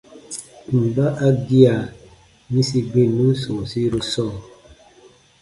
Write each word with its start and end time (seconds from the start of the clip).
Mba 0.79 1.07
a 1.25 1.27
gia 1.47 1.75
yĩsi 2.51 2.79
gbinnun 2.89 3.31
sɔ̃ɔsiru 3.41 3.99
sɔɔ? 4.11 4.35